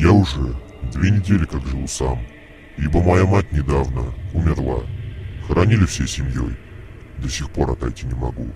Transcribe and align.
Я 0.00 0.12
уже 0.12 0.56
две 0.94 1.10
недели 1.10 1.44
как 1.44 1.62
живу 1.66 1.86
сам, 1.86 2.18
ибо 2.78 3.02
моя 3.02 3.26
мать 3.26 3.52
недавно 3.52 4.14
умерла. 4.32 4.80
Хоронили 5.46 5.84
всей 5.84 6.08
семьей. 6.08 6.56
До 7.18 7.28
сих 7.28 7.50
пор 7.50 7.72
отойти 7.72 8.06
не 8.06 8.14
могу. 8.14 8.48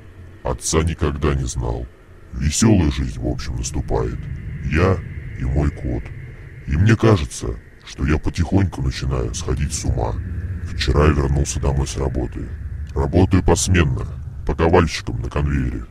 Отца 0.42 0.82
никогда 0.82 1.34
не 1.34 1.44
знал. 1.44 1.86
Веселая 2.32 2.90
жизнь, 2.90 3.20
в 3.20 3.26
общем, 3.26 3.56
наступает. 3.56 4.18
Я 4.72 4.96
и 5.38 5.44
мой 5.44 5.70
кот. 5.70 6.02
И 6.66 6.78
мне 6.78 6.96
кажется, 6.96 7.48
что 7.84 8.06
я 8.06 8.16
потихоньку 8.16 8.80
начинаю 8.80 9.34
сходить 9.34 9.74
с 9.74 9.84
ума. 9.84 10.14
Вчера 10.72 11.04
я 11.04 11.12
вернулся 11.12 11.60
домой 11.60 11.86
с 11.86 11.98
работы. 11.98 12.48
Работаю 12.94 13.42
посменно, 13.42 14.06
по 14.46 14.54
ковальщикам 14.54 15.20
на 15.20 15.28
конвейере. 15.28 15.84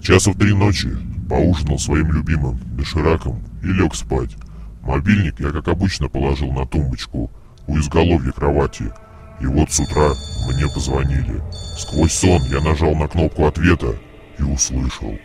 Часа 0.00 0.30
в 0.30 0.38
три 0.38 0.54
ночи 0.54 0.96
поужинал 1.28 1.80
своим 1.80 2.12
любимым 2.12 2.60
дошираком 2.76 3.42
и 3.60 3.66
лег 3.66 3.96
спать. 3.96 4.36
Мобильник 4.84 5.40
я, 5.40 5.50
как 5.50 5.68
обычно, 5.68 6.08
положил 6.08 6.52
на 6.52 6.66
тумбочку 6.66 7.30
у 7.66 7.78
изголовья 7.78 8.32
кровати. 8.32 8.92
И 9.40 9.46
вот 9.46 9.72
с 9.72 9.80
утра 9.80 10.12
мне 10.46 10.66
позвонили. 10.72 11.42
Сквозь 11.78 12.12
сон 12.12 12.42
я 12.50 12.60
нажал 12.60 12.94
на 12.94 13.08
кнопку 13.08 13.46
ответа 13.46 13.96
и 14.38 14.42
услышал. 14.42 15.18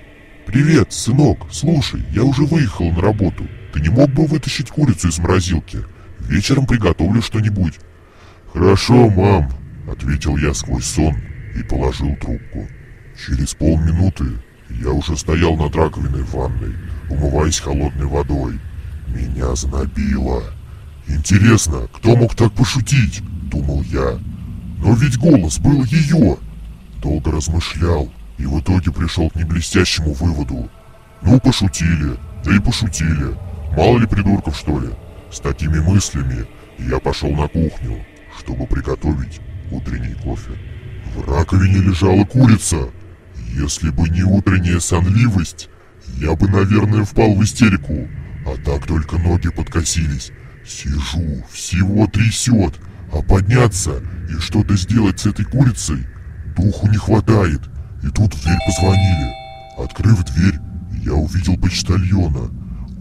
«Привет, 0.45 0.93
сынок, 0.93 1.39
слушай, 1.51 2.03
я 2.11 2.23
уже 2.23 2.43
выехал 2.43 2.89
на 2.91 3.01
работу. 3.01 3.45
Ты 3.73 3.81
не 3.81 3.89
мог 3.89 4.09
бы 4.11 4.25
вытащить 4.25 4.71
курицу 4.71 5.09
из 5.09 5.19
морозилки? 5.19 5.79
Вечером 6.19 6.65
приготовлю 6.65 7.21
что-нибудь». 7.21 7.79
«Хорошо, 8.51 9.09
мам»,— 9.09 9.51
ответил 9.91 10.37
я 10.37 10.53
сквозь 10.53 10.85
сон 10.85 11.15
и 11.55 11.61
положил 11.63 12.15
трубку. 12.15 12.67
Через 13.27 13.53
полминуты 13.53 14.25
я 14.69 14.89
уже 14.91 15.17
стоял 15.17 15.55
над 15.55 15.75
раковиной 15.75 16.23
в 16.23 16.33
ванной, 16.33 16.73
умываясь 17.09 17.59
холодной 17.59 18.05
водой. 18.07 18.59
Меня 19.13 19.55
знобило. 19.55 20.43
Интересно, 21.07 21.87
кто 21.93 22.15
мог 22.15 22.35
так 22.35 22.53
пошутить? 22.53 23.21
Думал 23.49 23.81
я. 23.83 24.19
Но 24.79 24.93
ведь 24.93 25.17
голос 25.17 25.59
был 25.59 25.83
ее. 25.85 26.37
Долго 27.01 27.31
размышлял 27.31 28.11
и 28.37 28.45
в 28.45 28.59
итоге 28.59 28.91
пришел 28.91 29.29
к 29.29 29.35
неблестящему 29.35 30.13
выводу. 30.13 30.69
Ну, 31.21 31.39
пошутили, 31.39 32.17
да 32.45 32.55
и 32.55 32.59
пошутили. 32.59 33.35
Мало 33.75 33.99
ли 33.99 34.07
придурков, 34.07 34.57
что 34.57 34.79
ли? 34.79 34.89
С 35.31 35.39
такими 35.39 35.79
мыслями 35.79 36.45
я 36.79 36.99
пошел 36.99 37.29
на 37.29 37.47
кухню, 37.47 38.03
чтобы 38.39 38.65
приготовить 38.65 39.41
утренний 39.71 40.15
кофе. 40.23 40.51
В 41.15 41.29
раковине 41.29 41.79
лежала 41.79 42.23
курица. 42.23 42.89
Если 43.53 43.89
бы 43.89 44.07
не 44.09 44.23
утренняя 44.23 44.79
сонливость, 44.79 45.69
я 46.17 46.35
бы, 46.35 46.47
наверное, 46.47 47.03
впал 47.03 47.35
в 47.35 47.43
истерику. 47.43 48.07
А 48.49 48.57
так 48.57 48.87
только 48.87 49.19
ноги 49.19 49.49
подкосились. 49.49 50.31
Сижу, 50.65 51.43
всего 51.51 52.07
трясет, 52.07 52.79
а 53.13 53.21
подняться 53.21 54.01
и 54.27 54.39
что-то 54.39 54.75
сделать 54.75 55.19
с 55.19 55.27
этой 55.27 55.45
курицей 55.45 56.07
духу 56.55 56.87
не 56.87 56.97
хватает. 56.97 57.61
И 58.03 58.07
тут 58.07 58.33
в 58.33 58.43
дверь 58.43 58.57
позвонили. 58.65 59.35
Открыв 59.77 60.23
дверь, 60.25 60.59
я 61.03 61.13
увидел 61.13 61.57
почтальона. 61.57 62.49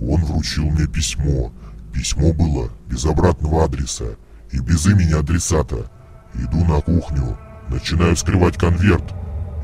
Он 0.02 0.22
вручил 0.24 0.68
мне 0.68 0.86
письмо. 0.86 1.50
Письмо 1.94 2.34
было 2.34 2.70
без 2.86 3.06
обратного 3.06 3.64
адреса 3.64 4.16
и 4.52 4.58
без 4.58 4.86
имени 4.86 5.14
адресата. 5.18 5.90
Иду 6.34 6.62
на 6.66 6.83
кухню, 6.83 7.38
начинаю 7.70 8.16
вскрывать 8.16 8.58
конверт. 8.58 9.14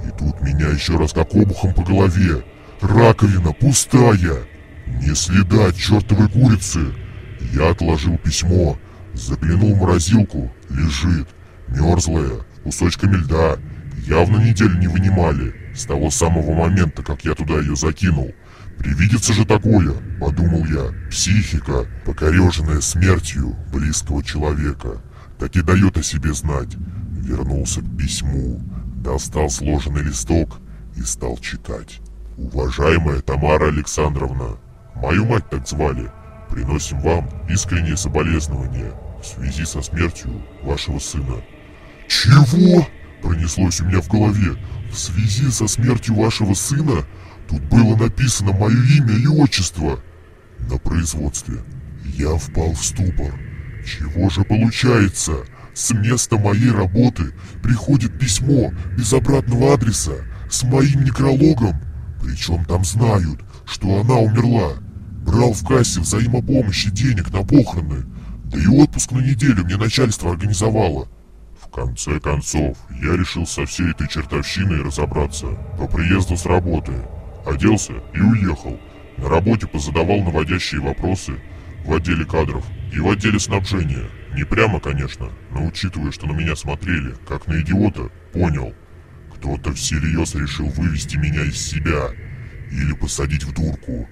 И 0.06 0.10
тут 0.18 0.40
меня 0.40 0.68
еще 0.68 0.96
раз 0.96 1.12
как 1.12 1.34
обухом 1.34 1.74
по 1.74 1.82
голове. 1.82 2.42
Раковина 2.80 3.52
пустая. 3.52 4.46
Ни 4.86 5.14
следа 5.14 5.68
от 5.68 5.76
чертовой 5.76 6.28
курицы. 6.28 6.92
Я 7.52 7.70
отложил 7.70 8.18
письмо, 8.18 8.78
заглянул 9.14 9.74
в 9.74 9.78
морозилку, 9.78 10.52
лежит, 10.70 11.28
мерзлая, 11.68 12.40
кусочками 12.62 13.16
льда. 13.16 13.58
Явно 14.06 14.38
неделю 14.38 14.78
не 14.78 14.88
вынимали, 14.88 15.54
с 15.74 15.84
того 15.84 16.10
самого 16.10 16.54
момента, 16.54 17.02
как 17.02 17.24
я 17.24 17.34
туда 17.34 17.58
ее 17.58 17.76
закинул. 17.76 18.32
Привидится 18.78 19.32
же 19.32 19.44
такое, 19.44 19.94
подумал 20.20 20.64
я, 20.66 20.92
психика, 21.10 21.86
покореженная 22.04 22.80
смертью 22.80 23.56
близкого 23.72 24.22
человека, 24.22 25.00
так 25.38 25.54
и 25.56 25.62
дает 25.62 25.96
о 25.96 26.02
себе 26.02 26.34
знать. 26.34 26.76
Вернулся 27.22 27.80
к 27.80 27.96
письму, 27.96 28.60
достал 28.96 29.48
сложенный 29.48 30.02
листок 30.02 30.58
и 30.96 31.02
стал 31.02 31.38
читать. 31.38 32.00
«Уважаемая 32.36 33.20
Тамара 33.20 33.68
Александровна, 33.68 34.56
мою 34.96 35.24
мать 35.26 35.48
так 35.50 35.66
звали, 35.66 36.10
приносим 36.50 37.00
вам 37.00 37.28
искреннее 37.48 37.96
соболезнование 37.96 38.92
в 39.22 39.26
связи 39.26 39.64
со 39.64 39.82
смертью 39.82 40.42
вашего 40.62 40.98
сына». 40.98 41.42
«Чего?»– 42.08 42.86
пронеслось 43.22 43.80
у 43.80 43.86
меня 43.86 44.00
в 44.00 44.08
голове. 44.08 44.56
«В 44.90 44.98
связи 44.98 45.50
со 45.50 45.66
смертью 45.66 46.14
вашего 46.14 46.54
сына?» 46.54 47.04
Тут 47.48 47.62
было 47.64 47.96
написано 47.96 48.52
мое 48.52 48.82
имя 48.96 49.14
и 49.14 49.26
отчество. 49.26 50.00
На 50.70 50.78
производстве 50.78 51.58
я 52.04 52.36
впал 52.36 52.72
в 52.72 52.82
ступор. 52.82 53.34
Чего 53.84 54.30
же 54.30 54.44
получается? 54.44 55.44
С 55.74 55.92
места 55.92 56.38
моей 56.38 56.70
работы 56.70 57.34
приходит 57.62 58.18
письмо 58.18 58.72
без 58.96 59.12
обратного 59.12 59.74
адреса 59.74 60.24
с 60.50 60.62
моим 60.62 61.04
некрологом. 61.04 61.80
Причем 62.22 62.64
там 62.64 62.84
знают, 62.84 63.40
что 63.66 64.00
она 64.00 64.14
умерла. 64.14 64.72
Брал 65.24 65.54
в 65.54 65.66
кассе 65.66 66.00
взаимопомощи 66.00 66.90
денег 66.90 67.32
на 67.32 67.42
похороны. 67.42 68.04
Да 68.44 68.60
и 68.60 68.66
отпуск 68.66 69.10
на 69.10 69.20
неделю 69.20 69.64
мне 69.64 69.76
начальство 69.76 70.30
организовало. 70.30 71.08
В 71.58 71.70
конце 71.70 72.20
концов, 72.20 72.76
я 73.02 73.16
решил 73.16 73.46
со 73.46 73.64
всей 73.64 73.90
этой 73.90 74.06
чертовщиной 74.06 74.82
разобраться 74.82 75.46
по 75.78 75.88
приезду 75.88 76.36
с 76.36 76.44
работы. 76.44 76.92
Оделся 77.46 77.94
и 78.14 78.20
уехал. 78.20 78.78
На 79.16 79.30
работе 79.30 79.66
позадавал 79.66 80.18
наводящие 80.20 80.82
вопросы 80.82 81.32
в 81.86 81.94
отделе 81.94 82.26
кадров 82.26 82.64
и 82.92 83.00
в 83.00 83.08
отделе 83.08 83.40
снабжения. 83.40 84.04
Не 84.34 84.44
прямо, 84.44 84.78
конечно, 84.78 85.30
но 85.52 85.64
учитывая, 85.64 86.12
что 86.12 86.26
на 86.26 86.32
меня 86.32 86.54
смотрели, 86.54 87.14
как 87.26 87.46
на 87.46 87.60
идиота, 87.62 88.10
понял. 88.32 88.74
Кто-то 89.34 89.72
всерьез 89.72 90.34
решил 90.34 90.68
вывести 90.68 91.16
меня 91.16 91.44
из 91.44 91.56
себя 91.56 92.10
или 92.70 92.92
посадить 92.92 93.44
в 93.44 93.54
дурку. 93.54 94.06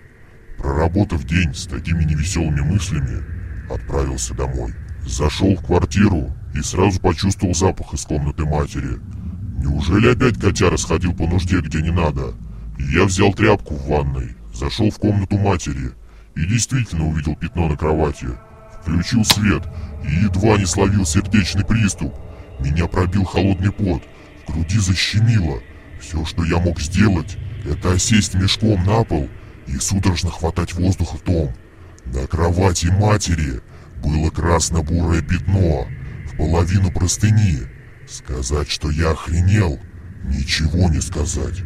Проработав 0.63 1.25
день 1.25 1.53
с 1.53 1.67
такими 1.67 2.05
невеселыми 2.05 2.61
мыслями, 2.61 3.25
отправился 3.69 4.33
домой. 4.33 4.73
Зашел 5.05 5.57
в 5.57 5.67
квартиру 5.67 6.33
и 6.55 6.63
сразу 6.63 7.01
почувствовал 7.01 7.53
запах 7.53 7.93
из 7.95 8.03
комнаты 8.03 8.45
матери. 8.45 9.01
Неужели 9.59 10.13
опять 10.13 10.41
котяра 10.41 10.77
сходил 10.77 11.15
по 11.15 11.27
нужде 11.27 11.61
где 11.61 11.83
не 11.83 11.91
надо? 11.91 12.35
Я 12.79 13.05
взял 13.05 13.35
тряпку 13.35 13.75
в 13.75 13.89
ванной, 13.89 14.37
зашел 14.55 14.91
в 14.91 14.99
комнату 14.99 15.37
матери 15.37 15.91
и 16.37 16.47
действительно 16.47 17.09
увидел 17.09 17.35
пятно 17.35 17.69
на 17.69 17.77
кровати. 17.77 18.29
Включил 18.81 19.25
свет 19.25 19.65
и 20.05 20.25
едва 20.25 20.59
не 20.59 20.67
словил 20.67 21.05
сердечный 21.05 21.65
приступ. 21.65 22.15
Меня 22.61 22.87
пробил 22.87 23.25
холодный 23.25 23.73
пот, 23.73 24.03
в 24.47 24.53
груди 24.53 24.79
защемило. 24.79 25.59
Все, 26.01 26.25
что 26.25 26.45
я 26.45 26.59
мог 26.59 26.81
сделать, 26.81 27.37
это 27.65 27.93
осесть 27.93 28.35
мешком 28.35 28.85
на 28.85 29.03
пол 29.03 29.29
и 29.73 29.79
судорожно 29.79 30.31
хватать 30.31 30.75
воздух 30.75 31.15
ртом. 31.15 31.53
На 32.07 32.27
кровати 32.27 32.87
матери 32.87 33.61
было 34.03 34.31
красно-бурое 34.31 35.23
пятно 35.23 35.87
в 36.31 36.37
половину 36.37 36.91
простыни. 36.91 37.61
Сказать, 38.09 38.71
что 38.71 38.91
я 38.91 39.13
охренел, 39.13 39.79
ничего 40.25 40.89
не 40.89 41.01
сказать. 41.01 41.63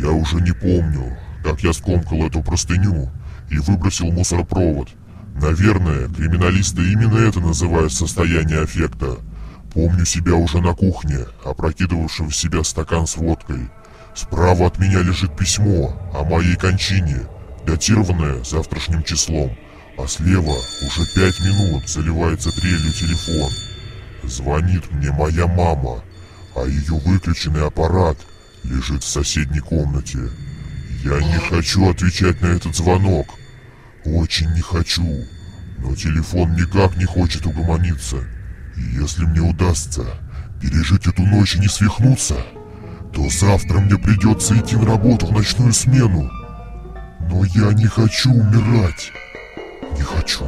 Я 0.00 0.10
уже 0.10 0.36
не 0.36 0.52
помню, 0.52 1.18
как 1.44 1.60
я 1.62 1.72
скомкал 1.72 2.26
эту 2.26 2.42
простыню 2.42 3.10
и 3.50 3.58
выбросил 3.58 4.10
мусоропровод. 4.10 4.88
Наверное, 5.34 6.08
криминалисты 6.08 6.92
именно 6.92 7.18
это 7.18 7.40
называют 7.40 7.92
состояние 7.92 8.62
аффекта. 8.62 9.18
Помню 9.74 10.04
себя 10.04 10.34
уже 10.34 10.60
на 10.60 10.74
кухне, 10.74 11.18
опрокидывавшим 11.44 12.30
в 12.30 12.36
себя 12.36 12.62
стакан 12.62 13.06
с 13.06 13.16
водкой. 13.16 13.68
Справа 14.14 14.66
от 14.66 14.78
меня 14.78 15.00
лежит 15.00 15.36
письмо 15.36 15.98
о 16.12 16.24
моей 16.24 16.56
кончине, 16.56 17.20
датированное 17.66 18.42
завтрашним 18.44 19.02
числом, 19.02 19.56
а 19.98 20.06
слева 20.06 20.56
уже 20.86 21.06
пять 21.14 21.40
минут 21.40 21.88
заливается 21.88 22.50
трелью 22.50 22.92
телефон. 22.92 23.50
Звонит 24.24 24.90
мне 24.92 25.10
моя 25.10 25.46
мама, 25.46 26.02
а 26.54 26.64
ее 26.66 26.94
выключенный 26.94 27.66
аппарат– 27.66 28.16
лежит 28.64 29.02
в 29.02 29.08
соседней 29.08 29.60
комнате. 29.60 30.18
Я 31.04 31.20
не 31.20 31.38
хочу 31.38 31.90
отвечать 31.90 32.40
на 32.40 32.46
этот 32.46 32.76
звонок. 32.76 33.26
Очень 34.04 34.52
не 34.52 34.60
хочу. 34.60 35.26
Но 35.78 35.94
телефон 35.94 36.54
никак 36.54 36.96
не 36.96 37.04
хочет 37.04 37.46
угомониться. 37.46 38.18
И 38.76 38.80
если 39.00 39.24
мне 39.24 39.40
удастся 39.40 40.04
пережить 40.60 41.06
эту 41.06 41.22
ночь 41.22 41.56
и 41.56 41.58
не 41.58 41.68
свихнуться, 41.68 42.36
то 43.12 43.28
завтра 43.28 43.80
мне 43.80 43.98
придется 43.98 44.56
идти 44.58 44.76
на 44.76 44.86
работу 44.86 45.26
в 45.26 45.32
ночную 45.32 45.72
смену. 45.72 46.30
Но 47.32 47.44
я 47.44 47.72
не 47.72 47.86
хочу 47.86 48.30
умирать. 48.30 49.10
Не 49.96 50.02
хочу. 50.02 50.44